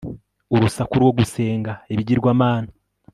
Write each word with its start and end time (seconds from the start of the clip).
Urusaku 0.55 0.93
rwo 1.01 1.11
gusenga 1.19 1.71
ibigirwamana 1.93 2.71